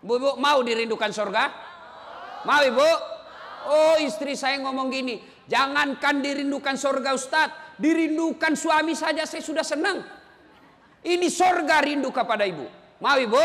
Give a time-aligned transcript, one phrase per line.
[0.00, 1.44] Bu, bu mau dirindukan surga?
[2.48, 2.90] Mau ibu?
[3.68, 10.00] Oh istri saya ngomong gini, jangankan dirindukan surga Ustadz, dirindukan suami saja saya sudah senang.
[11.04, 12.64] Ini surga rindu kepada ibu.
[13.00, 13.44] Mau ibu?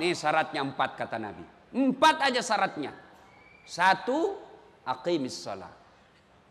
[0.00, 1.44] Nih syaratnya empat kata Nabi.
[1.72, 2.92] Empat aja syaratnya.
[3.64, 4.36] Satu,
[4.84, 5.72] aqimis salat.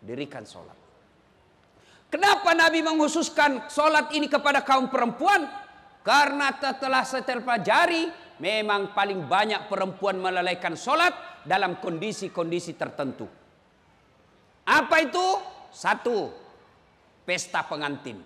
[0.01, 0.77] Dirikan sholat.
[2.09, 5.45] Kenapa Nabi menghususkan sholat ini kepada kaum perempuan?
[6.01, 8.09] Karena setelah saya terpelajari,
[8.41, 13.29] memang paling banyak perempuan melalaikan sholat dalam kondisi-kondisi tertentu.
[14.65, 15.27] Apa itu?
[15.69, 16.33] Satu,
[17.21, 18.17] pesta pengantin.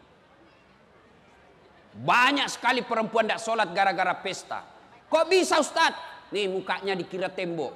[1.96, 4.64] Banyak sekali perempuan tidak sholat gara-gara pesta.
[5.12, 6.32] Kok bisa Ustadz?
[6.32, 7.76] Nih mukanya dikira tembok.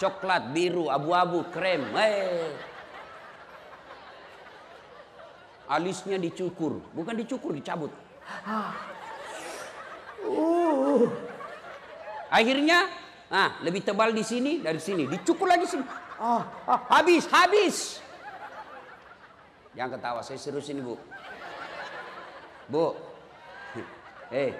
[0.00, 1.86] Coklat, biru, abu-abu, krem.
[1.94, 2.50] Hey.
[5.70, 6.82] Alisnya dicukur.
[6.90, 7.94] Bukan dicukur, dicabut.
[10.26, 11.14] Uh.
[12.34, 12.90] Akhirnya,
[13.30, 15.86] nah lebih tebal di sini dari sini, dicukur lagi sini.
[16.18, 18.02] Ah, ah, habis, habis.
[19.78, 20.98] Jangan ketawa, saya serius ini bu.
[22.66, 22.90] Bu,
[24.34, 24.50] eh,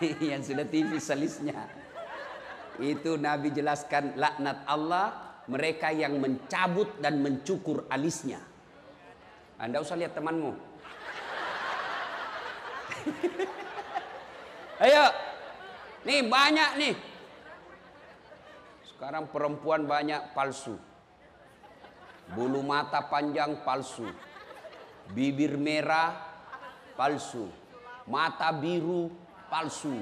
[0.32, 1.68] yang sudah TV salisnya.
[2.80, 8.40] Itu Nabi jelaskan laknat Allah mereka yang mencabut dan mencukur alisnya.
[9.60, 10.52] Anda usah lihat temanmu.
[14.84, 15.25] Ayo.
[16.06, 16.94] Nih banyak nih.
[18.86, 20.78] Sekarang perempuan banyak palsu.
[22.30, 24.06] Bulu mata panjang palsu.
[25.10, 26.14] Bibir merah
[26.94, 27.50] palsu.
[28.06, 29.10] Mata biru
[29.50, 29.98] palsu.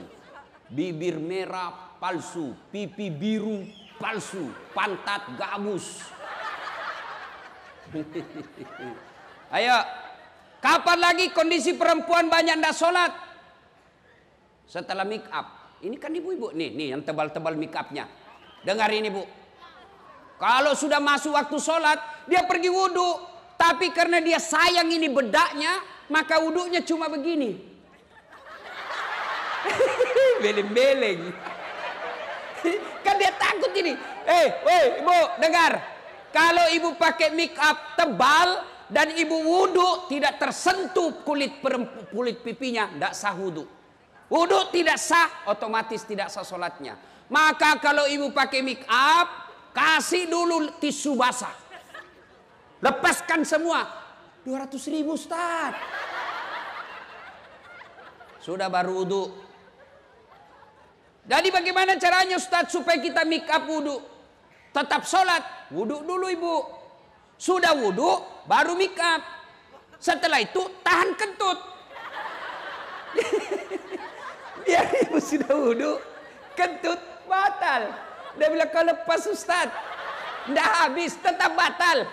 [0.68, 2.52] Bibir merah palsu.
[2.68, 3.64] Pipi biru
[3.96, 4.52] palsu.
[4.76, 6.04] Pantat gabus.
[9.56, 9.76] Ayo.
[10.60, 13.12] Kapan lagi kondisi perempuan banyak ndak sholat?
[14.64, 15.63] Setelah make up.
[15.82, 18.06] Ini kan ibu-ibu nih, nih yang tebal-tebal make upnya.
[18.62, 19.24] Dengar ini bu.
[20.38, 23.32] Kalau sudah masuk waktu sholat, dia pergi wudhu.
[23.54, 25.78] Tapi karena dia sayang ini bedaknya,
[26.10, 27.54] maka wudhunya cuma begini.
[30.42, 31.32] Beleng-beleng.
[33.04, 33.92] kan dia takut ini.
[34.24, 35.80] Eh, hey, ibu, dengar.
[36.34, 41.60] Kalau ibu pakai make up tebal, dan ibu wudhu tidak tersentuh kulit
[42.12, 43.64] kulit pipinya, tidak sah wudhu.
[44.34, 46.98] Wudhu tidak sah, otomatis tidak sah sholatnya.
[47.30, 49.30] Maka kalau ibu pakai make up,
[49.70, 51.54] kasih dulu tisu basah.
[52.82, 53.86] Lepaskan semua.
[54.42, 55.78] 200 ribu Ustaz.
[58.42, 59.24] Sudah baru wudhu.
[61.24, 64.02] Jadi bagaimana caranya Ustaz supaya kita make up wudhu?
[64.74, 65.70] Tetap sholat.
[65.70, 66.56] Wudhu dulu ibu.
[67.38, 69.22] Sudah wudhu, baru mikap.
[70.02, 71.58] Setelah itu tahan kentut.
[74.64, 76.00] Biar ibu sudah wudhu,
[76.56, 77.92] kentut batal.
[78.40, 79.68] Dia bilang kalau lepas Ustaz.
[80.44, 82.08] Tidak habis, tetap batal.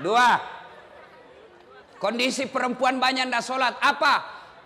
[0.00, 0.40] Dua.
[2.00, 3.74] Kondisi perempuan banyak tidak sholat.
[3.78, 4.14] Apa?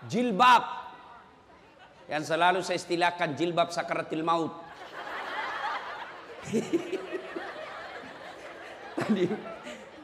[0.06, 0.86] Jilbab.
[2.06, 4.62] Yang selalu saya istilahkan jilbab sakaratil maut
[8.96, 9.26] tadi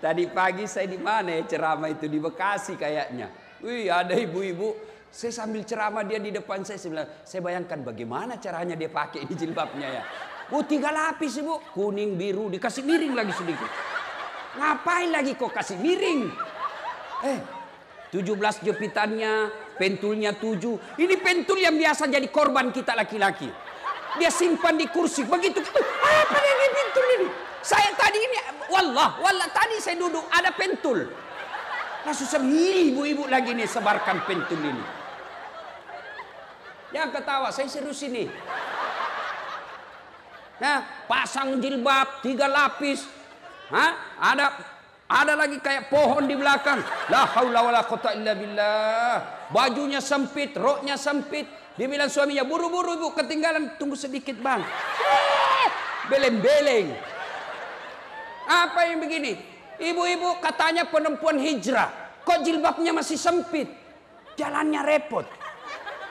[0.02, 3.30] tadi pagi saya di mana ya ceramah itu di Bekasi kayaknya.
[3.62, 4.74] Wih ada ibu-ibu.
[5.12, 9.28] Saya sambil ceramah dia di depan saya, saya bilang, saya bayangkan bagaimana caranya dia pakai
[9.28, 10.02] ini jilbabnya ya.
[10.50, 13.70] Oh tiga lapis ibu, kuning, biru, dikasih miring lagi sedikit.
[14.56, 16.32] Ngapain lagi kok kasih miring?
[17.28, 17.38] Eh,
[18.12, 19.48] 17 jepitannya,
[19.80, 21.00] pentulnya 7.
[21.00, 23.48] Ini pentul yang biasa jadi korban kita laki-laki.
[24.20, 25.24] Dia simpan di kursi.
[25.24, 25.60] Begitu.
[25.64, 27.28] Apa yang pentul ini?
[27.64, 28.51] Saya tadi ini.
[28.72, 29.20] Wallah.
[29.20, 29.48] Wallah.
[29.52, 30.24] Tadi saya duduk.
[30.32, 31.04] Ada pentul.
[32.02, 32.42] Langsung saya
[32.88, 34.84] ibu-ibu lagi nih sebarkan pentul ini.
[36.96, 37.52] Yang ketawa.
[37.52, 38.32] Saya serius ini.
[40.56, 43.04] Nah, pasang jilbab tiga lapis.
[43.68, 43.92] Hah?
[44.16, 44.46] Ada
[45.12, 46.80] ada lagi kayak pohon di belakang.
[47.12, 49.16] La haula wala quwata illa billah.
[49.52, 51.44] Bajunya sempit, roknya sempit,
[51.76, 54.64] dia bilang suaminya, buru-buru ibu ketinggalan, tunggu sedikit bang.
[56.08, 57.11] Beleng-beleng.
[58.46, 59.38] Apa yang begini?
[59.78, 62.20] Ibu-ibu katanya perempuan hijrah.
[62.22, 63.66] Kok jilbabnya masih sempit?
[64.38, 65.26] Jalannya repot.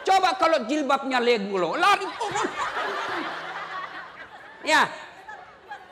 [0.01, 2.07] Coba kalau jilbabnya legulo, lari.
[4.68, 4.89] Ya.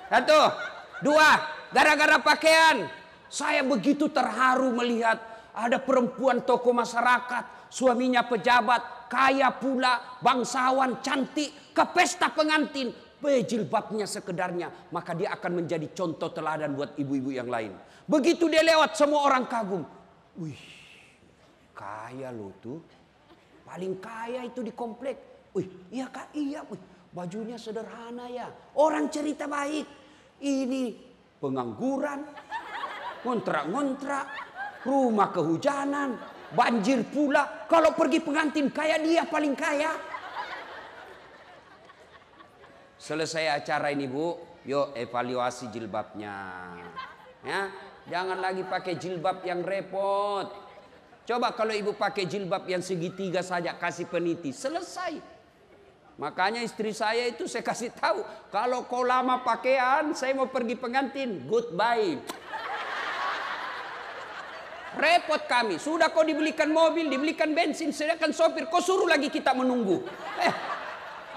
[0.10, 0.40] Satu.
[1.06, 1.30] Dua.
[1.70, 2.90] Gara-gara pakaian.
[3.30, 5.22] Saya begitu terharu melihat
[5.54, 7.70] ada perempuan tokoh masyarakat.
[7.70, 15.92] Suaminya pejabat kaya pula, bangsawan, cantik, ke pesta pengantin, bejilbabnya sekedarnya, maka dia akan menjadi
[15.92, 17.76] contoh teladan buat ibu-ibu yang lain.
[18.10, 19.84] Begitu dia lewat, semua orang kagum.
[20.40, 20.64] Wih,
[21.76, 22.80] kaya lo tuh.
[23.68, 25.48] Paling kaya itu di komplek.
[25.54, 26.66] Wih, iya kak, iya.
[26.66, 26.82] Wih,
[27.14, 28.50] bajunya sederhana ya.
[28.80, 29.86] Orang cerita baik.
[30.40, 30.96] Ini
[31.38, 32.24] pengangguran,
[33.28, 34.26] ngontrak-ngontrak,
[34.88, 36.18] rumah kehujanan,
[36.56, 37.68] banjir pula.
[37.70, 40.09] Kalau pergi pengantin kaya dia paling kaya.
[43.00, 44.36] Selesai acara ini bu,
[44.68, 46.36] yuk evaluasi jilbabnya.
[47.48, 47.72] Ya,
[48.12, 50.52] jangan lagi pakai jilbab yang repot.
[51.24, 55.16] Coba kalau ibu pakai jilbab yang segitiga saja kasih peniti, selesai.
[56.20, 58.20] Makanya istri saya itu saya kasih tahu,
[58.52, 62.20] kalau kau lama pakaian, saya mau pergi pengantin, goodbye.
[65.00, 70.04] Repot kami, sudah kau dibelikan mobil, dibelikan bensin, sedangkan sopir, kau suruh lagi kita menunggu.
[70.44, 70.54] Eh,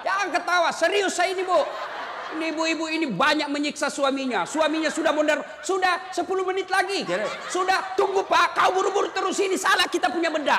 [0.03, 1.61] jangan ketawa, serius saya ini bu.
[2.33, 4.49] Ini ibu-ibu ini banyak menyiksa suaminya.
[4.49, 7.05] Suaminya sudah mondar, sudah 10 menit lagi.
[7.53, 10.57] Sudah, tunggu pak, kau buru-buru terus ini salah kita punya benda.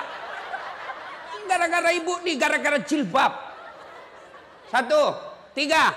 [1.50, 3.34] Gara-gara ibu nih, gara-gara jilbab.
[4.70, 5.18] Satu,
[5.58, 5.94] tiga.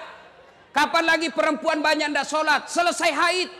[0.72, 2.60] Kapan lagi perempuan banyak tidak sholat?
[2.68, 3.50] Selesai haid.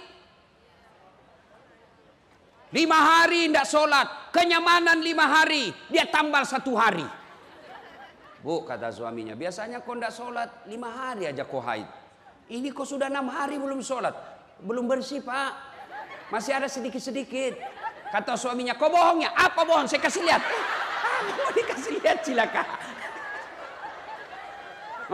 [2.76, 4.06] Lima hari tidak sholat.
[4.32, 5.72] Kenyamanan lima hari.
[5.88, 7.04] Dia tambal satu hari.
[8.46, 9.34] Bu, kata suaminya.
[9.34, 10.70] Biasanya kau tidak sholat.
[10.70, 11.82] Lima hari aja kau haid.
[12.46, 14.14] Ini kau sudah enam hari belum sholat.
[14.62, 15.50] Belum bersih pak.
[16.30, 17.58] Masih ada sedikit-sedikit.
[18.14, 19.34] Kata suaminya, kau bohong ya?
[19.34, 19.90] Apa bohong?
[19.90, 20.46] Saya kasih lihat.
[21.16, 22.66] Ah, mau dikasih lihat silakan.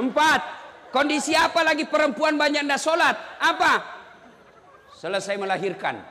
[0.03, 0.41] Empat,
[0.91, 3.15] kondisi apa lagi perempuan banyak tidak sholat?
[3.39, 3.87] Apa?
[4.99, 6.03] Selesai melahirkan.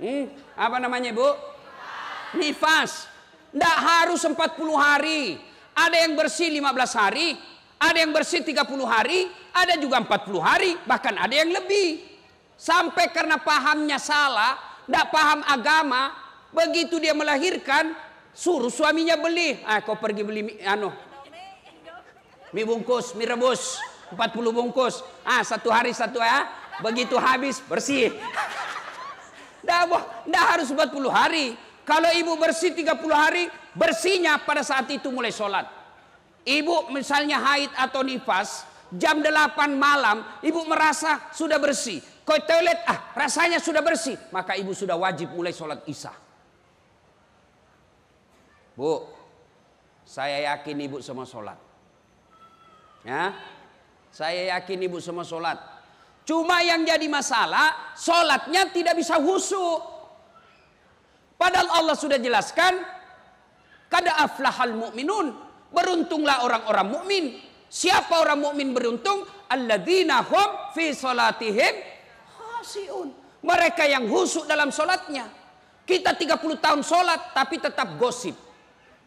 [0.00, 1.28] Hmm, apa namanya bu?
[2.40, 3.04] Nifas.
[3.52, 4.32] Tidak harus 40
[4.80, 5.51] hari.
[5.72, 7.36] Ada yang bersih 15 hari,
[7.80, 9.26] ada yang bersih 30 hari,
[9.56, 12.04] ada juga 40 hari, bahkan ada yang lebih.
[12.54, 16.12] Sampai karena pahamnya salah, tidak paham agama,
[16.52, 17.96] begitu dia melahirkan,
[18.36, 19.58] suruh suaminya beli.
[19.64, 20.92] Ah, kau pergi beli anu
[22.52, 23.80] mie bungkus, mie rebus,
[24.12, 25.00] 40 bungkus.
[25.24, 26.46] Ah, satu hari satu ya.
[26.84, 28.12] Begitu habis bersih.
[29.64, 31.56] Dah harus 40 hari.
[31.92, 35.68] Kalau ibu bersih 30 hari, bersihnya pada saat itu mulai sholat.
[36.40, 38.64] Ibu misalnya haid atau nifas,
[38.96, 42.00] jam 8 malam, ibu merasa sudah bersih.
[42.24, 44.16] Kau toilet, ah rasanya sudah bersih.
[44.32, 46.16] Maka ibu sudah wajib mulai sholat isya.
[48.72, 49.04] Bu,
[50.08, 51.60] saya yakin ibu semua sholat.
[53.04, 53.36] Ya,
[54.08, 55.60] saya yakin ibu semua sholat.
[56.24, 59.91] Cuma yang jadi masalah, sholatnya tidak bisa husu.
[61.42, 62.78] Padahal Allah sudah jelaskan,
[63.90, 65.34] kada aflahal mu'minun.
[65.74, 67.24] Beruntunglah orang-orang mukmin.
[67.66, 69.26] Siapa orang mukmin beruntung?
[69.50, 71.74] Alladzina hum fi salatihim
[72.30, 73.10] khasiun.
[73.42, 75.26] Mereka yang husuk dalam sholatnya.
[75.82, 78.38] Kita 30 tahun sholat tapi tetap gosip.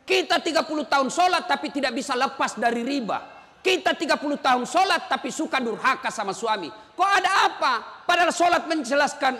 [0.04, 3.24] Kita 30 tahun sholat tapi tidak bisa lepas dari riba.
[3.64, 6.68] Kita 30 tahun sholat tapi suka durhaka sama suami.
[6.68, 7.74] Kok ada apa?
[8.04, 9.40] Padahal sholat menjelaskan,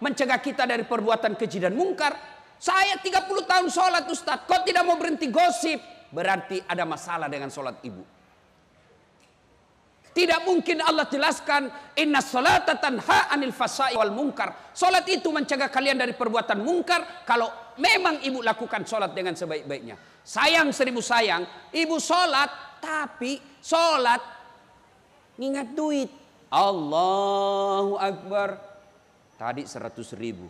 [0.00, 2.16] mencegah kita dari perbuatan keji dan mungkar.
[2.56, 4.48] Saya 30 tahun sholat Ustaz.
[4.48, 5.78] Kok tidak mau berhenti gosip?
[6.08, 8.16] Berarti ada masalah dengan sholat ibu.
[10.16, 14.72] Tidak mungkin Allah jelaskan inna salata tanha anil fasai wal mungkar.
[14.72, 20.00] Salat itu mencegah kalian dari perbuatan mungkar kalau memang ibu lakukan salat dengan sebaik-baiknya.
[20.24, 22.48] Sayang seribu sayang, ibu salat
[22.80, 24.24] tapi sholat
[25.36, 26.08] ngingat duit.
[26.48, 28.65] Allahu Akbar.
[29.36, 30.48] Tadi 100 ribu.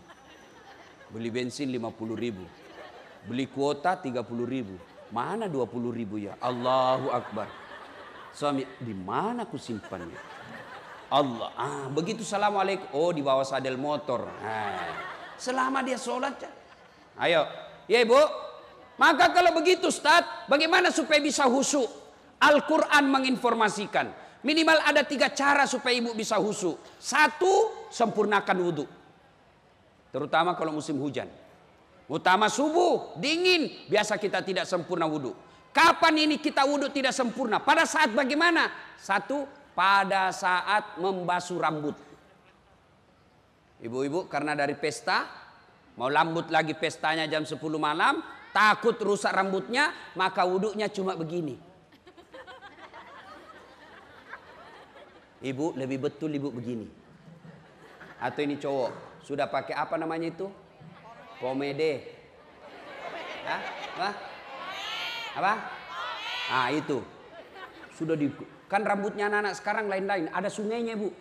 [1.10, 2.46] Beli bensin 50 ribu.
[3.26, 4.78] Beli kuota 30 ribu.
[5.10, 6.38] Mana 20 ribu ya?
[6.38, 7.50] Allahu Akbar.
[8.30, 10.18] Suami, di mana aku simpannya?
[11.06, 12.90] Allah, ah, begitu assalamualaikum.
[12.90, 14.26] Oh, di bawah sadel motor.
[14.42, 14.90] Ah.
[15.38, 16.34] Selama dia sholat,
[17.22, 17.46] ayo,
[17.86, 18.18] ya ibu.
[18.96, 21.86] Maka kalau begitu, Ustaz, bagaimana supaya bisa husuk?
[22.40, 24.25] Al-Quran menginformasikan.
[24.44, 26.76] Minimal ada tiga cara supaya ibu bisa husu.
[27.00, 28.84] Satu, sempurnakan wudhu.
[30.12, 31.28] Terutama kalau musim hujan.
[32.06, 33.88] Utama subuh, dingin.
[33.90, 35.34] Biasa kita tidak sempurna wudhu.
[35.74, 37.60] Kapan ini kita wudhu tidak sempurna?
[37.60, 38.70] Pada saat bagaimana?
[38.96, 39.44] Satu,
[39.76, 41.96] pada saat membasuh rambut.
[43.84, 45.28] Ibu-ibu karena dari pesta,
[46.00, 48.24] mau lambut lagi pestanya jam 10 malam,
[48.56, 51.65] takut rusak rambutnya, maka wudhunya cuma begini.
[55.46, 56.90] Ibu lebih betul ibu begini.
[58.18, 60.50] Atau ini cowok sudah pakai apa namanya itu?
[61.38, 62.02] Komede.
[63.46, 63.60] Hah?
[63.94, 64.10] Apa?
[65.38, 65.52] Apa?
[66.50, 66.98] Ah itu.
[67.94, 68.26] Sudah di
[68.66, 70.26] kan rambutnya anak-anak sekarang lain-lain.
[70.34, 71.14] Ada sungainya bu.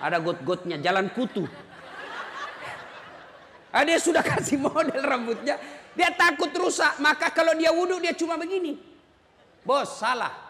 [0.00, 1.44] Ada got-gotnya, jalan kutu.
[3.70, 5.56] Ah, dia sudah kasih model rambutnya.
[5.94, 6.98] Dia takut rusak.
[6.98, 8.80] Maka kalau dia wudhu dia cuma begini.
[9.62, 10.49] Bos, salah.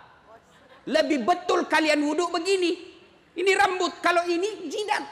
[0.88, 2.72] Lebih betul kalian wudhu begini.
[3.36, 4.00] Ini rambut.
[4.00, 5.04] Kalau ini jidat.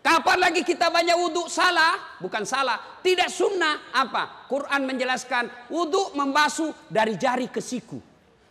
[0.00, 2.18] Kapan lagi kita banyak wudhu salah?
[2.22, 3.00] Bukan salah.
[3.02, 3.92] Tidak sunnah.
[3.92, 4.46] Apa?
[4.48, 8.00] Quran menjelaskan wudhu membasuh dari jari ke siku.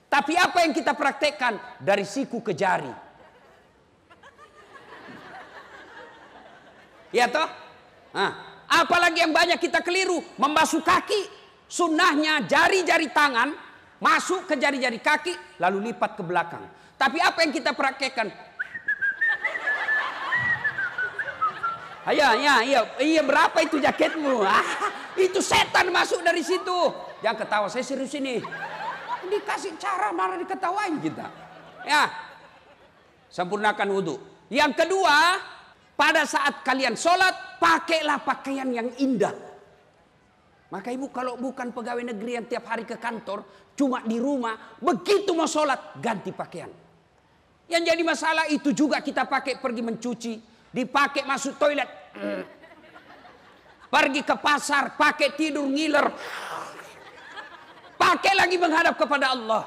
[0.10, 1.82] Tapi apa yang kita praktekkan?
[1.82, 3.10] Dari siku ke jari.
[7.10, 7.50] Ya toh?
[8.14, 11.42] Nah, apalagi yang banyak kita keliru, membasuh kaki.
[11.70, 13.54] Sunnahnya jari-jari tangan
[14.00, 16.64] masuk ke jari-jari kaki lalu lipat ke belakang.
[17.00, 18.28] Tapi apa yang kita praktekkan?
[22.10, 24.42] Ayo, ya, iya, iya berapa itu jaketmu?
[24.50, 24.66] Ah,
[25.20, 26.80] itu setan masuk dari situ.
[27.22, 28.40] Jangan ketawa, saya serius ini.
[29.30, 31.28] Dikasih cara malah diketawain kita.
[31.86, 32.10] Ya,
[33.30, 34.16] sempurnakan wudhu.
[34.50, 35.38] Yang kedua,
[35.94, 39.36] pada saat kalian sholat, pakailah pakaian yang indah.
[40.70, 43.46] Maka ibu kalau bukan pegawai negeri yang tiap hari ke kantor,
[43.80, 46.68] cuma di rumah, begitu mau sholat, ganti pakaian.
[47.72, 50.34] Yang jadi masalah itu juga kita pakai pergi mencuci,
[50.76, 51.88] dipakai masuk toilet.
[53.88, 56.12] Pergi ke pasar, pakai tidur ngiler.
[57.96, 59.64] Pakai lagi menghadap kepada Allah.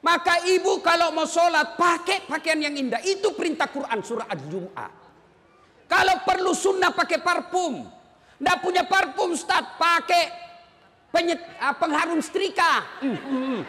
[0.00, 3.04] Maka ibu kalau mau sholat, pakai pakaian yang indah.
[3.04, 4.90] Itu perintah Quran surah Al-Jum'ah.
[5.84, 7.84] Kalau perlu sunnah pakai parfum.
[8.34, 10.43] Tidak punya parfum Ustaz, pakai
[11.14, 12.82] penyet, uh, pengharum setrika.
[12.98, 13.60] Hmm, hmm.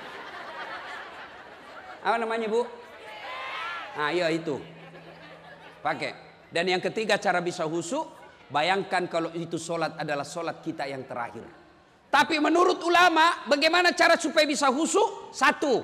[2.01, 2.65] Apa namanya Bu?
[3.97, 4.57] Nah iya itu.
[5.85, 6.17] Pakai.
[6.49, 8.17] Dan yang ketiga cara bisa husuk.
[8.49, 11.45] Bayangkan kalau itu sholat adalah sholat kita yang terakhir.
[12.09, 15.33] Tapi menurut ulama bagaimana cara supaya bisa husuk?
[15.33, 15.81] Satu.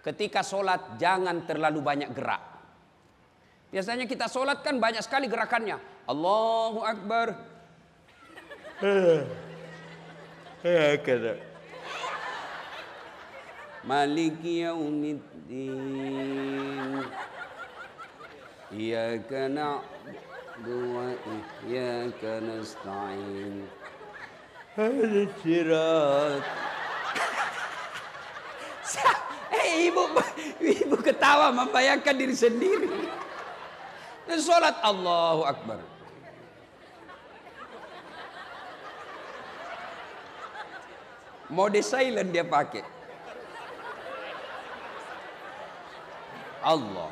[0.00, 2.42] Ketika sholat jangan terlalu banyak gerak.
[3.70, 5.76] Biasanya kita sholat kan banyak sekali gerakannya.
[6.08, 7.26] Allahu Akbar.
[13.80, 15.64] Maliki yaumiddin.
[18.68, 21.16] Iyaka na'budu wa
[21.64, 23.64] iyaka nasta'in.
[24.76, 26.44] Hadi sirat.
[29.50, 30.06] Eh ibu,
[30.62, 32.86] ibu ketawa membayangkan diri sendiri.
[34.30, 35.99] Sholat Allahu Akbar.
[41.50, 42.86] Mode silent dia pakai.
[46.62, 47.10] Allah.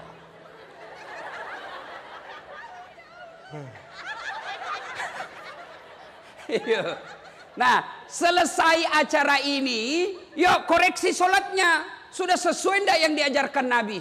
[7.61, 11.99] nah, selesai acara ini, yuk koreksi sholatnya.
[12.09, 13.99] Sudah sesuai enggak yang diajarkan Nabi?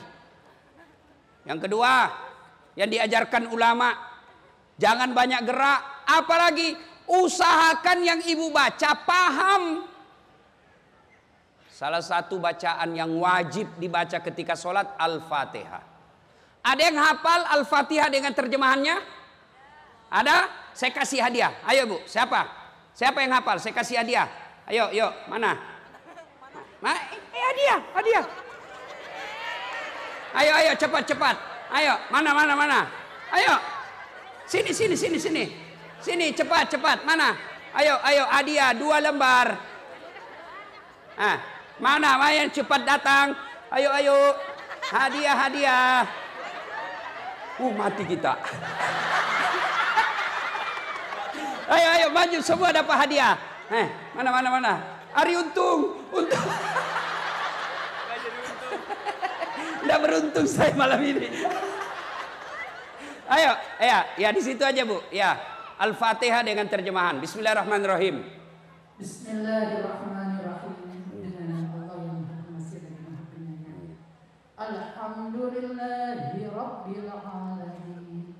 [1.47, 2.11] Yang kedua,
[2.77, 3.95] yang diajarkan ulama.
[4.77, 6.77] Jangan banyak gerak, apalagi
[7.09, 9.89] usahakan yang ibu baca paham.
[11.77, 15.85] Salah satu bacaan yang wajib dibaca ketika sholat Al-Fatihah.
[16.65, 18.97] Ada yang hafal Al-Fatihah dengan terjemahannya?
[20.09, 20.49] Ada?
[20.73, 21.53] Saya kasih hadiah.
[21.69, 22.49] Ayo bu, siapa?
[22.97, 23.61] Siapa yang hafal?
[23.61, 24.25] Saya kasih hadiah.
[24.65, 25.53] Ayo, yuk, mana?
[26.81, 28.25] Nah, eh, hadiah, hadiah.
[30.33, 31.37] Ayo, ayo, cepat, cepat.
[31.77, 32.79] Ayo, mana, mana, mana?
[33.37, 33.53] Ayo.
[34.49, 35.45] Sini, sini, sini, sini.
[36.01, 37.05] Sini, cepat, cepat.
[37.05, 37.37] Mana?
[37.77, 39.61] Ayo, ayo, hadiah dua lembar.
[41.21, 43.33] Ah, mana, yang cepat datang?
[43.73, 44.17] Ayo, ayo.
[44.87, 46.07] Hadiah, hadiah.
[47.57, 48.37] Uh, mati kita.
[51.67, 53.33] ayo, ayo, maju semua dapat hadiah.
[53.67, 54.73] Eh, mana, mana, mana?
[55.17, 56.47] Ari untung, untung.
[59.81, 61.31] Tidak beruntung saya malam ini.
[63.27, 65.03] Ayo, ya, ya di situ aja bu.
[65.11, 65.35] Ya,
[65.77, 67.19] Al-Fatihah dengan terjemahan.
[67.19, 68.23] Bismillahirrahmanirrahim.
[68.97, 70.75] Bismillahirrahmanirrahim.
[71.11, 73.99] Dengan Allah yang Maha Pengasih dan Maha Penyayang.
[74.57, 78.33] Alhamdulillahi Rabbil Alamin.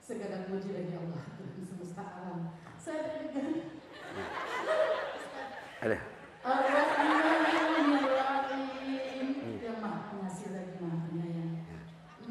[0.00, 2.56] Segala puji bagi Allah Tuhan semesta alam.
[2.80, 3.68] Saya dengan
[5.84, 6.08] Ada.
[6.40, 9.28] Ar-Rahmanir-Rahim.
[9.60, 11.60] Yang Maha Pengasih lagi Maha Penyayang.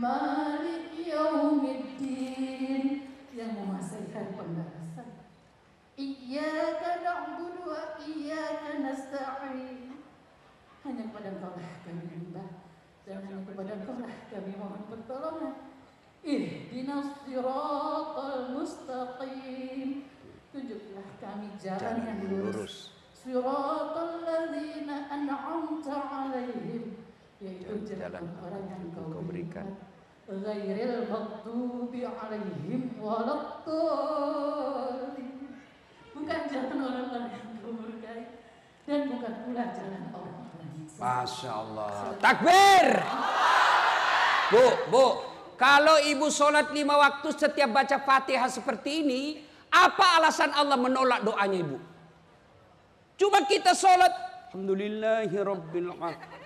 [0.01, 3.05] Malik Yaumiddin.
[3.37, 5.29] Yang menguasai hari pembalasan.
[5.93, 9.93] Iyyaka na'budu wa iyyaka nasta'in.
[10.81, 12.56] Hanya kepada Engkau lah kami menyembah
[13.07, 15.55] dan hanya kepada Engkau lah kami mohon pertolongan.
[16.27, 20.11] Ihdinas siratal mustaqim.
[20.51, 22.91] Tunjuklah kami jalan yang lurus.
[23.15, 26.99] Siratal ladzina an'amta 'alaihim.
[27.39, 29.79] Yaitu jalan orang yang Engkau berikan.
[30.27, 34.03] ghairil maghdubi alaihim waladdallin.
[36.11, 38.43] Bukan jalan orang-orang yang murkai
[38.83, 40.36] dan bukan pula jalan sesat.
[40.97, 42.17] Masya Allah.
[42.17, 42.87] Takbir.
[44.49, 45.05] Bu, bu.
[45.57, 49.21] Kalau ibu sholat lima waktu setiap baca fatihah seperti ini.
[49.67, 51.77] Apa alasan Allah menolak doanya ibu?
[53.17, 54.09] Cuma kita sholat.
[54.53, 55.91] Alhamdulillahirabbil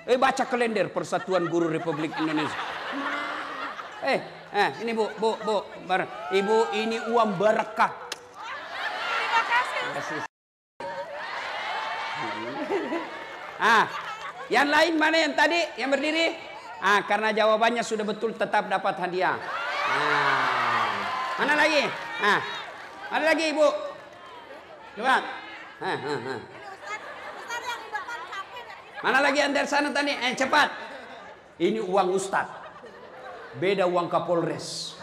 [0.09, 2.57] Eh baca kalender Persatuan Guru Republik Indonesia.
[4.01, 7.93] Eh, eh ini bu, bu, bu, bar, ibu ini uang berkah.
[8.09, 10.25] Terima kasih.
[13.61, 13.85] Ah,
[14.51, 16.35] yang lain mana yang tadi yang berdiri?
[16.83, 19.39] Ah, karena jawabannya sudah betul tetap dapat hadiah.
[19.87, 20.91] Ah,
[21.39, 21.87] mana lagi?
[22.19, 22.39] Ah,
[23.15, 23.67] ada lagi ibu?
[24.99, 25.23] Coba.
[25.79, 26.39] Ah, ah, ah.
[29.01, 30.11] Mana lagi yang dari sana tadi?
[30.13, 30.69] Eh cepat.
[31.57, 32.45] Ini uang ustad.
[33.55, 34.99] Beda uang kapolres.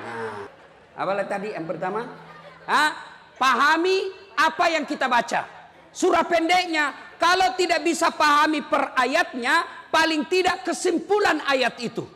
[0.00, 0.48] Nah,
[0.96, 2.08] apa lagi tadi yang pertama?
[2.64, 2.96] Ah,
[3.36, 5.44] pahami apa yang kita baca.
[5.92, 12.08] Surah pendeknya, kalau tidak bisa pahami per ayatnya, paling tidak kesimpulan ayat itu.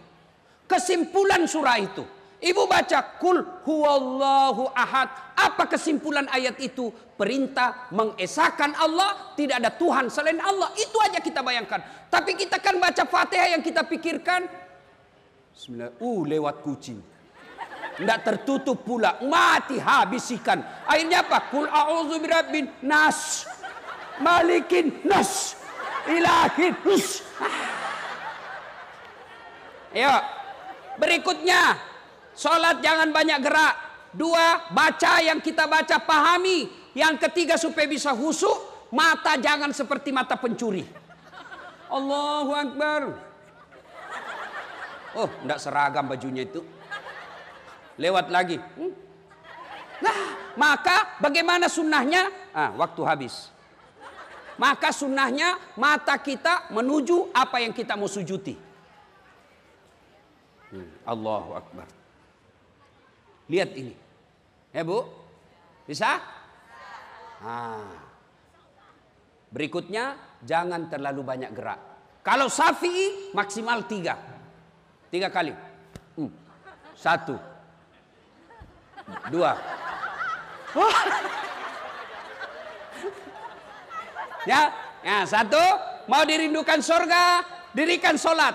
[0.64, 2.04] Kesimpulan surah itu.
[2.40, 5.36] Ibu baca kul huwallahu ahad.
[5.36, 6.88] Apa kesimpulan ayat itu?
[7.14, 10.72] Perintah mengesahkan Allah, tidak ada Tuhan selain Allah.
[10.76, 12.08] Itu aja kita bayangkan.
[12.08, 14.64] Tapi kita kan baca Fatihah yang kita pikirkan
[15.54, 16.98] Bismillah, uh lewat kucing.
[17.94, 20.58] Tidak tertutup pula, mati habis ikan.
[20.82, 21.46] Akhirnya apa?
[21.46, 23.46] Kul a'udzu birabbin nas.
[24.22, 25.58] Malikin nas.
[26.06, 27.24] Ilahin nas.
[29.94, 30.14] Ayo.
[30.94, 31.74] Berikutnya,
[32.38, 33.74] sholat jangan banyak gerak.
[34.14, 36.70] Dua, baca yang kita baca pahami.
[36.94, 40.86] Yang ketiga supaya bisa husuk, mata jangan seperti mata pencuri.
[41.90, 43.02] Allahu Akbar.
[45.14, 46.62] Oh, tidak seragam bajunya itu.
[47.98, 48.58] Lewat lagi.
[48.58, 48.94] Hmm.
[50.02, 50.18] Nah,
[50.58, 52.30] maka bagaimana sunnahnya?
[52.50, 53.53] Ah, waktu habis.
[54.54, 58.54] Maka sunnahnya mata kita menuju apa yang kita mau sujuti.
[60.70, 61.86] Hmm, Allahu Akbar.
[63.50, 63.94] Lihat ini.
[64.70, 65.02] Ya bu?
[65.86, 66.22] Bisa?
[67.42, 67.94] Ah.
[69.54, 71.78] Berikutnya, jangan terlalu banyak gerak.
[72.26, 74.18] Kalau safi maksimal tiga.
[75.10, 75.54] Tiga kali.
[76.18, 76.30] Hmm.
[76.94, 77.38] Satu.
[79.30, 79.52] Dua.
[84.44, 85.60] Ya, ya satu
[86.08, 88.54] mau dirindukan surga, dirikan solat.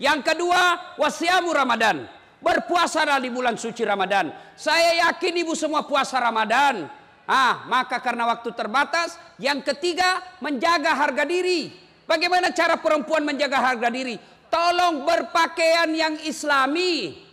[0.00, 2.08] Yang kedua wasiamu Ramadan,
[2.40, 4.32] berpuasa di bulan suci Ramadan.
[4.56, 6.88] Saya yakin ibu semua puasa Ramadan.
[7.30, 11.70] Ah, maka karena waktu terbatas, yang ketiga menjaga harga diri.
[12.08, 14.18] Bagaimana cara perempuan menjaga harga diri?
[14.50, 17.29] Tolong berpakaian yang islami.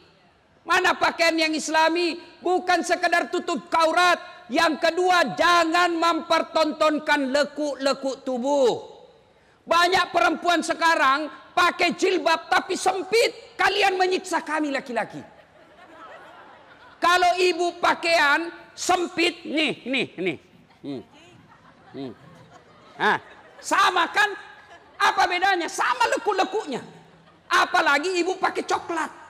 [0.68, 2.20] Mana pakaian yang islami?
[2.44, 4.20] Bukan sekedar tutup kaurat.
[4.52, 9.00] Yang kedua, jangan mempertontonkan lekuk-lekuk tubuh.
[9.64, 13.56] Banyak perempuan sekarang pakai jilbab tapi sempit.
[13.56, 15.24] Kalian menyiksa kami laki-laki.
[17.00, 20.38] Kalau ibu pakaian sempit, nih, nih, nih.
[20.84, 21.02] Hmm.
[21.96, 22.12] Hmm.
[23.00, 23.18] Nah,
[23.64, 24.36] sama kan?
[25.00, 25.72] Apa bedanya?
[25.72, 26.84] Sama lekuk-lekuknya.
[27.48, 29.27] Apalagi ibu pakai coklat.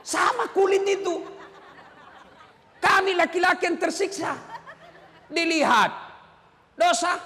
[0.00, 1.22] Sama kulit itu.
[2.80, 4.32] Kami laki-laki yang tersiksa.
[5.28, 5.90] Dilihat.
[6.74, 7.20] Dosa?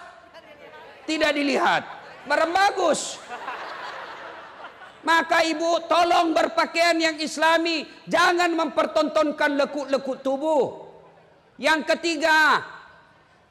[1.07, 1.83] Tidak dilihat.
[2.27, 3.23] Barang bagus.
[5.05, 7.85] Maka ibu tolong berpakaian yang islami.
[8.09, 10.63] Jangan mempertontonkan lekuk-lekuk tubuh.
[11.61, 12.65] Yang ketiga,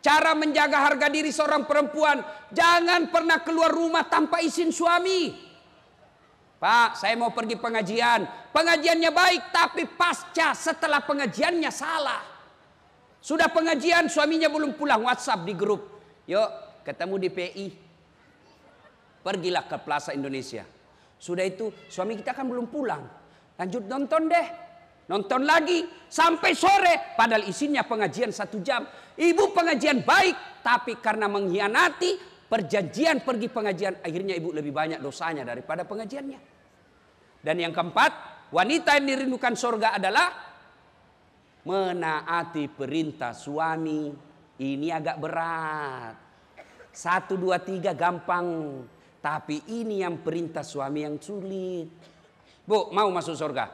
[0.03, 2.19] cara menjaga harga diri seorang perempuan.
[2.51, 5.52] Jangan pernah keluar rumah tanpa izin suami.
[6.63, 8.23] Pak, saya mau pergi pengajian.
[8.55, 12.23] Pengajiannya baik, tapi pasca setelah pengajiannya salah.
[13.19, 15.03] Sudah pengajian, suaminya belum pulang.
[15.03, 15.83] WhatsApp di grup.
[16.23, 16.47] Yuk,
[16.87, 17.67] ketemu di PI.
[19.27, 20.63] Pergilah ke Plaza Indonesia.
[21.19, 23.11] Sudah itu, suami kita kan belum pulang.
[23.59, 24.47] Lanjut nonton deh.
[25.11, 27.11] Nonton lagi sampai sore.
[27.19, 28.87] Padahal isinya pengajian satu jam.
[29.19, 35.83] Ibu pengajian baik, tapi karena mengkhianati perjanjian pergi pengajian, akhirnya ibu lebih banyak dosanya daripada
[35.83, 36.52] pengajiannya.
[37.43, 38.11] Dan yang keempat,
[38.55, 40.31] wanita yang dirindukan surga adalah
[41.67, 44.07] menaati perintah suami.
[44.63, 46.15] Ini agak berat.
[46.95, 48.79] Satu, dua, tiga gampang.
[49.19, 51.87] Tapi ini yang perintah suami yang sulit.
[52.63, 53.65] Bu, mau masuk surga?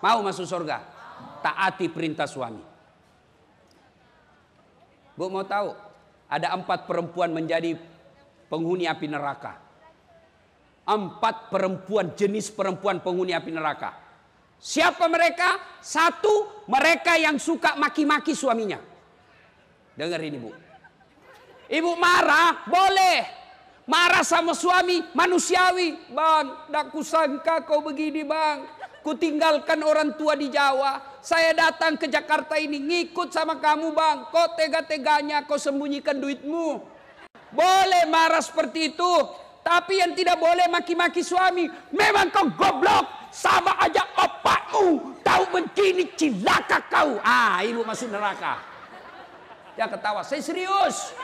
[0.00, 0.80] Mau masuk surga?
[1.44, 2.64] Taati perintah suami.
[5.12, 5.70] Bu mau tahu?
[6.26, 7.76] Ada empat perempuan menjadi
[8.50, 9.61] penghuni api neraka.
[10.82, 13.94] Empat perempuan jenis perempuan penghuni api neraka.
[14.62, 15.78] Siapa mereka?
[15.82, 18.78] Satu, mereka yang suka maki-maki suaminya.
[19.98, 20.50] Dengar ini bu.
[21.70, 23.42] Ibu marah, boleh.
[23.90, 26.14] Marah sama suami, manusiawi.
[26.14, 28.62] Bang, tak kusangka kau begini bang.
[29.02, 31.18] Kutinggalkan orang tua di Jawa.
[31.18, 34.30] Saya datang ke Jakarta ini ngikut sama kamu bang.
[34.30, 36.78] Kau tega-teganya kau sembunyikan duitmu.
[37.50, 39.12] Boleh marah seperti itu.
[39.62, 41.70] Tapi yang tidak boleh maki-maki suami.
[41.94, 43.30] Memang kau goblok.
[43.32, 45.16] Sama aja opakmu.
[45.22, 47.16] Tahu begini cilaka kau.
[47.22, 48.58] Ah ibu masuk neraka.
[49.78, 50.20] Dia ketawa.
[50.26, 51.14] Saya serius.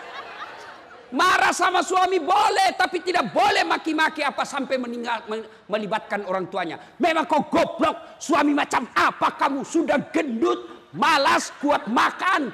[1.08, 5.24] Marah sama suami boleh, tapi tidak boleh maki-maki apa sampai meninggal
[5.64, 6.76] melibatkan orang tuanya.
[7.00, 9.64] Memang kau goblok, suami macam apa kamu?
[9.64, 12.52] Sudah gendut, malas, kuat makan.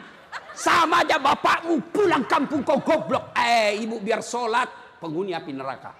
[0.55, 3.35] Sama aja bapakmu pulang kampung kau goblok.
[3.35, 4.71] Eh, ibu biar sholat,
[5.05, 5.93] penghuni api neraka.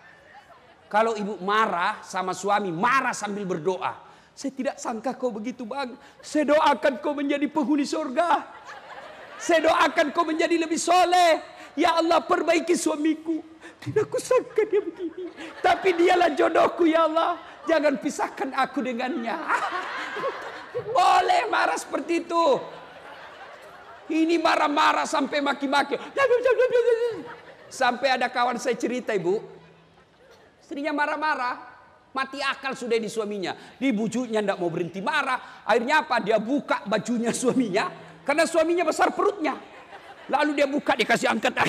[0.89, 3.93] Kalau ibu marah sama suami, marah sambil berdoa.
[4.33, 5.93] Saya tidak sangka kau begitu bang.
[6.25, 8.41] Saya doakan kau menjadi penghuni surga.
[9.37, 11.45] Saya doakan kau menjadi lebih soleh.
[11.77, 13.45] Ya Allah perbaiki suamiku.
[13.85, 15.29] Tidak kusangka dia begini.
[15.61, 17.37] Tapi dialah jodohku ya Allah.
[17.69, 19.37] Jangan pisahkan aku dengannya.
[20.97, 22.47] Boleh marah seperti itu.
[24.05, 25.97] Ini marah-marah sampai maki-maki.
[27.69, 29.41] Sampai ada kawan saya cerita ibu.
[30.61, 31.75] Istrinya marah-marah.
[32.15, 33.59] Mati akal sudah di suaminya.
[33.75, 35.67] Di bujuknya tidak mau berhenti marah.
[35.67, 36.23] Akhirnya apa?
[36.23, 37.91] Dia buka bajunya suaminya.
[38.23, 39.59] Karena suaminya besar perutnya.
[40.31, 41.53] Lalu dia buka dikasih angkat.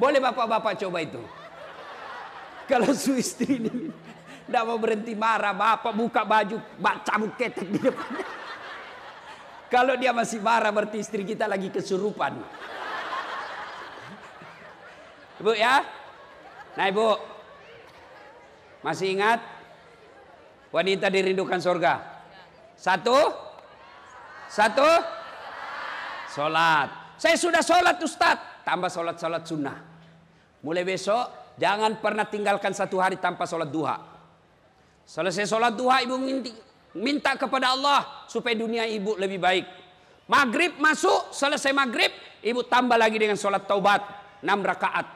[0.00, 1.22] Boleh bapak-bapak coba itu.
[2.68, 3.90] Kalau su istri ini
[4.46, 8.10] tidak mau berhenti marah, bapak buka baju, bak cabut ketek di depan.
[9.74, 12.38] Kalau dia masih marah berarti istri kita lagi kesurupan.
[15.40, 15.80] Ibu ya.
[16.76, 17.16] Nah ibu.
[18.84, 19.40] Masih ingat?
[20.68, 22.00] Wanita dirindukan surga.
[22.76, 23.16] Satu.
[24.52, 24.88] Satu.
[26.30, 27.16] Sholat.
[27.16, 28.38] Saya sudah sholat Ustaz.
[28.62, 29.76] Tambah sholat-sholat sunnah.
[30.60, 33.96] Mulai besok jangan pernah tinggalkan satu hari tanpa sholat duha.
[35.08, 36.20] Selesai sholat duha ibu
[37.00, 39.66] minta kepada Allah supaya dunia ibu lebih baik.
[40.30, 44.20] Maghrib masuk, selesai maghrib, ibu tambah lagi dengan sholat taubat.
[44.40, 45.06] 6 rakaat.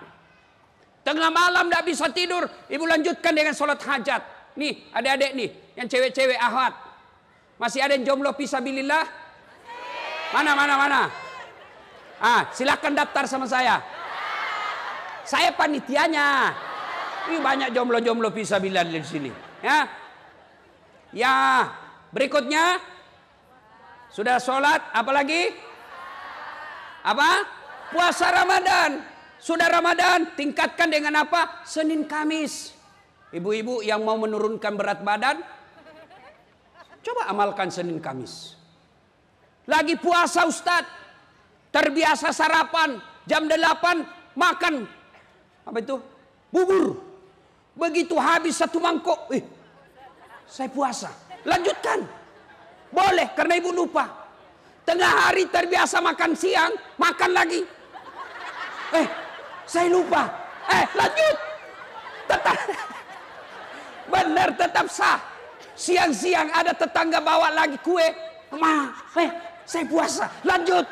[1.05, 4.25] Tengah malam tidak bisa tidur, ibu lanjutkan dengan sholat hajat.
[4.57, 6.73] Nih, adik-adik nih, yang cewek-cewek ahwat.
[7.61, 9.05] Masih ada yang jomblo pisabilillah?
[10.33, 11.03] Mana, mana, mana?
[12.25, 13.85] Ah, silakan daftar sama saya.
[15.29, 16.57] Saya panitianya.
[17.29, 19.31] Ini banyak jomblo-jomblo pisabilillah di sini.
[19.61, 19.85] Ya,
[21.13, 21.37] ya.
[22.15, 22.81] Berikutnya,
[24.09, 25.53] sudah sholat, apalagi?
[27.05, 27.31] Apa?
[27.93, 29.14] Puasa Ramadan.
[29.45, 31.61] Sudah Ramadan, tingkatkan dengan apa?
[31.69, 32.73] Senin Kamis.
[33.29, 35.37] Ibu-ibu yang mau menurunkan berat badan,
[37.05, 38.57] coba amalkan Senin Kamis.
[39.69, 40.89] Lagi puasa Ustadz,
[41.69, 42.97] terbiasa sarapan,
[43.29, 44.89] jam 8 makan,
[45.69, 46.01] apa itu?
[46.49, 47.05] Bubur.
[47.77, 49.45] Begitu habis satu mangkok, eh,
[50.49, 51.13] saya puasa.
[51.45, 52.01] Lanjutkan.
[52.89, 54.09] Boleh, karena ibu lupa.
[54.89, 57.61] Tengah hari terbiasa makan siang, makan lagi.
[58.95, 59.24] Eh,
[59.65, 60.29] saya lupa.
[60.69, 61.37] Eh, lanjut.
[62.29, 62.59] Tetap.
[64.09, 65.19] Benar, tetap sah.
[65.75, 68.05] Siang-siang ada tetangga bawa lagi kue.
[68.55, 69.31] Ma, eh,
[69.67, 70.31] saya puasa.
[70.47, 70.87] Lanjut.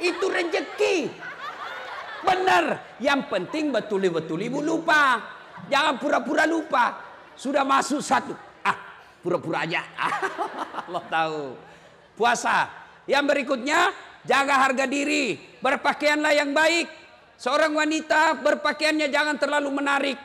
[0.00, 0.96] Itu rezeki.
[2.24, 2.98] Benar.
[3.00, 5.20] Yang penting betul-betul ibu lupa.
[5.68, 6.96] Jangan pura-pura lupa.
[7.36, 8.32] Sudah masuk satu.
[8.64, 8.76] Ah,
[9.24, 9.84] pura-pura aja.
[10.88, 11.42] Allah tahu.
[12.16, 12.68] Puasa.
[13.08, 13.92] Yang berikutnya,
[14.24, 15.36] jaga harga diri.
[15.60, 16.99] Berpakaianlah yang baik.
[17.40, 20.18] Seorang wanita berpakaiannya jangan terlalu menarik.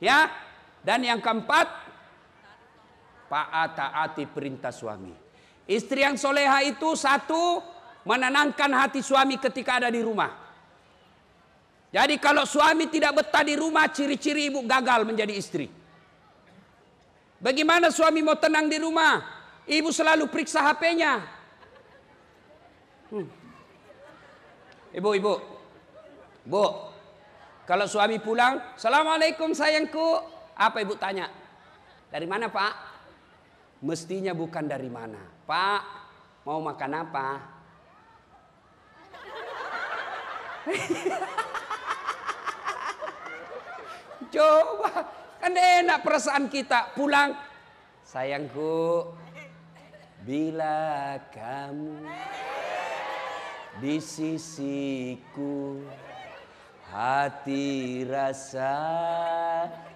[0.00, 0.32] Ya.
[0.80, 1.68] Dan yang keempat,
[3.76, 5.12] taati perintah suami.
[5.68, 7.60] Istri yang soleha itu satu,
[8.08, 10.32] menenangkan hati suami ketika ada di rumah.
[11.92, 15.68] Jadi kalau suami tidak betah di rumah, ciri-ciri ibu gagal menjadi istri.
[17.44, 19.20] Bagaimana suami mau tenang di rumah?
[19.68, 21.20] Ibu selalu periksa HP-nya.
[23.12, 23.28] Hmm.
[24.96, 25.32] Ibu, ibu,
[26.50, 26.90] bu,
[27.70, 30.18] kalau suami pulang, assalamualaikum sayangku.
[30.58, 31.30] Apa ibu tanya?
[32.10, 32.74] Dari mana pak?
[33.80, 35.22] Mestinya bukan dari mana.
[35.46, 35.82] Pak,
[36.42, 37.38] mau makan apa?
[44.34, 45.06] Coba,
[45.38, 47.38] kan enak perasaan kita pulang.
[48.02, 49.14] Sayangku,
[50.26, 52.02] bila kamu
[53.78, 55.78] di sisiku
[56.90, 58.74] hati rasa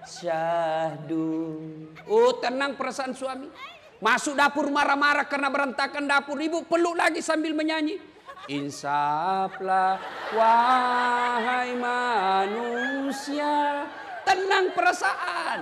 [0.06, 1.58] syahdu.
[2.06, 3.50] Oh tenang perasaan suami.
[3.98, 6.38] Masuk dapur marah-marah karena berantakan dapur.
[6.38, 7.98] Ibu peluk lagi sambil menyanyi.
[8.46, 9.98] Insaflah
[10.36, 13.88] wahai manusia.
[14.24, 15.60] Tenang perasaan.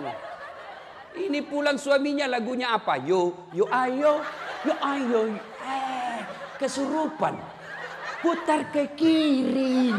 [1.13, 2.97] Ini pulang suaminya lagunya apa?
[2.97, 4.25] Yo, yo ayo,
[4.65, 6.25] yo ayo, eh,
[6.57, 7.37] kesurupan.
[8.25, 9.93] Putar ke kiri.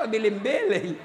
[0.00, 0.96] Apa beleng-beleng?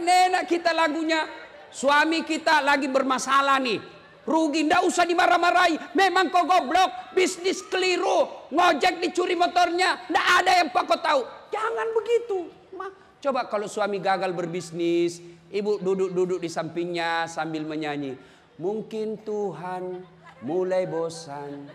[0.00, 1.28] Nenek kita lagunya,
[1.68, 3.76] suami kita lagi bermasalah nih.
[4.24, 5.76] Rugi, ndak usah dimarah-marahi.
[5.92, 8.48] Memang kau goblok, bisnis keliru.
[8.48, 11.20] Ngojek dicuri motornya, ndak ada yang pak kau tahu.
[11.52, 12.48] Jangan begitu.
[12.72, 12.88] Ma,
[13.20, 15.20] coba kalau suami gagal berbisnis,
[15.52, 18.16] ibu duduk-duduk di sampingnya sambil menyanyi.
[18.56, 20.08] Mungkin Tuhan
[20.40, 21.68] mulai bosan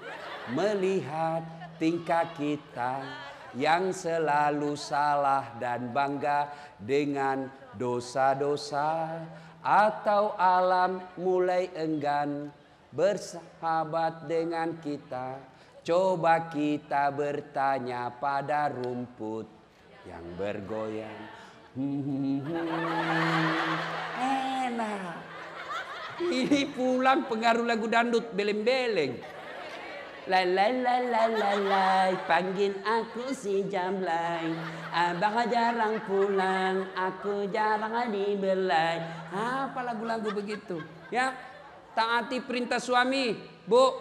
[0.58, 1.46] melihat
[1.78, 3.06] tingkah kita
[3.54, 6.50] yang selalu salah dan bangga
[6.82, 9.22] dengan dosa-dosa
[9.64, 12.52] atau alam mulai enggan
[12.94, 15.38] bersahabat dengan kita.
[15.84, 19.48] Coba kita bertanya pada rumput
[20.08, 21.22] yang bergoyang.
[24.64, 25.18] Enak.
[26.24, 29.18] Ini pulang pengaruh lagu dandut beleng-beleng.
[30.24, 31.88] La la la la la la.
[32.24, 34.56] Panggil aku si Jamlay
[34.96, 39.04] Abang jarang pulang Aku jarang dibelai
[39.36, 40.80] Apa lagu-lagu begitu?
[41.12, 41.36] Ya
[41.92, 43.36] Taati perintah suami
[43.68, 43.92] Bu.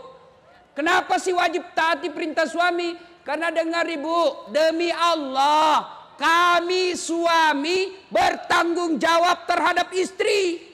[0.78, 2.94] Kenapa sih wajib taati perintah suami?
[3.26, 10.70] Karena dengar ibu Demi Allah Kami suami Bertanggung jawab terhadap istri.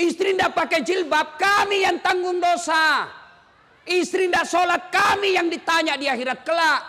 [0.00, 3.15] Istri tidak pakai jilbab Kami yang tanggung dosa
[3.86, 6.82] Istri tidak sholat kami yang ditanya di akhirat kelak.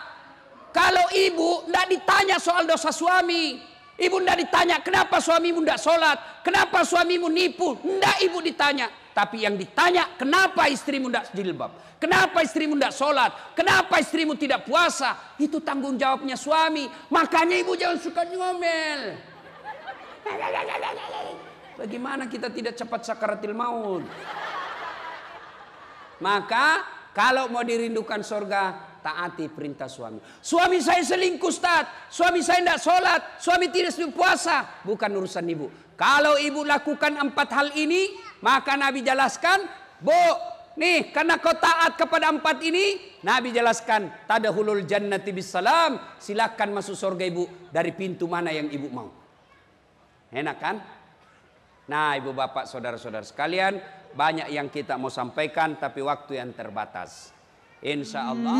[0.74, 3.62] Kalau ibu tidak ditanya soal dosa suami.
[3.98, 6.18] Ibu tidak ditanya kenapa suamimu tidak sholat.
[6.42, 7.78] Kenapa suamimu nipu.
[7.78, 8.90] Tidak ibu ditanya.
[9.14, 11.70] Tapi yang ditanya kenapa istrimu tidak jilbab.
[11.98, 13.30] Kenapa istrimu tidak sholat.
[13.54, 15.34] Kenapa istrimu tidak puasa.
[15.38, 16.86] Itu tanggung jawabnya suami.
[17.10, 19.18] Makanya ibu jangan suka ngomel.
[21.78, 24.02] Bagaimana kita tidak cepat sakaratil maut.
[26.18, 28.62] Maka kalau mau dirindukan surga,
[29.02, 30.22] taati perintah suami.
[30.38, 32.10] Suami saya selingkuh, Ustaz.
[32.12, 33.20] Suami saya tidak sholat.
[33.42, 34.82] Suami tidak puasa.
[34.86, 35.66] Bukan urusan ibu.
[35.98, 39.66] Kalau ibu lakukan empat hal ini, maka Nabi jelaskan,
[39.98, 40.14] Bu,
[40.78, 47.24] nih karena kau taat kepada empat ini, Nabi jelaskan, tadahulul jannati bisalam, silakan masuk surga
[47.26, 49.10] ibu dari pintu mana yang ibu mau.
[50.30, 50.76] Enak kan?
[51.88, 53.80] Nah, ibu bapak, saudara-saudara sekalian,
[54.18, 57.30] banyak yang kita mau sampaikan tapi waktu yang terbatas.
[57.78, 58.58] Insya Allah.